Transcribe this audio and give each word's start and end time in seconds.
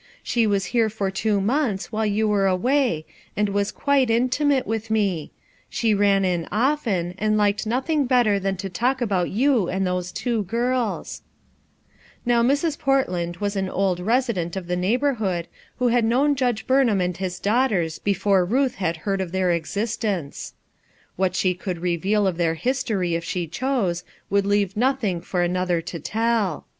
She 0.23 0.47
was 0.47 0.65
here 0.73 0.89
for 0.89 1.11
two 1.11 1.39
months 1.39 1.91
while 1.91 2.07
you 2.07 2.27
were 2.27 2.47
A 2.47 2.53
RETROGRADE 2.57 2.73
MOVEMENT 2.73 3.05
349 3.35 3.37
away, 3.37 3.43
aad 3.43 3.53
was 3.53 3.71
quite 3.71 4.09
intimate 4.09 4.65
with 4.65 4.89
me; 4.89 5.31
she 5.69 5.93
rati 5.93 6.27
in 6.27 6.47
often, 6.51 7.13
and 7.19 7.37
liked 7.37 7.67
nothing 7.67 8.07
better 8.07 8.39
than 8.39 8.57
to 8.57 8.67
talk 8.67 8.99
about 8.99 9.29
you 9.29 9.69
and 9.69 9.85
those 9.85 10.11
two 10.11 10.41
girls, 10.45 11.21
Xow 12.25 12.57
Sirs, 12.57 12.75
Portland 12.77 13.37
was 13.37 13.55
an 13.55 13.69
old 13.69 13.99
resident 13.99 14.55
of 14.55 14.65
the 14.65 14.75
neighborhood 14.75 15.47
who 15.77 15.89
had 15.89 16.03
known 16.03 16.33
Judge 16.33 16.65
Burn 16.65 16.87
ham 16.87 16.99
and 16.99 17.17
his 17.17 17.39
daughters 17.39 17.99
before 17.99 18.43
Ruth 18.43 18.73
had 18.77 18.97
heard 19.05 19.21
of 19.21 19.31
their 19.31 19.51
existence. 19.51 20.55
What 21.15 21.35
she 21.35 21.53
could 21.53 21.77
reveal 21.81 22.25
of 22.25 22.37
their 22.37 22.55
history 22.55 23.13
if 23.13 23.23
she 23.23 23.45
chose, 23.45 24.03
would 24.31 24.47
leave 24.47 24.75
nothing 24.75 25.21
for 25.21 25.43
another 25.43 25.79
to 25.79 25.99
tell. 25.99 26.65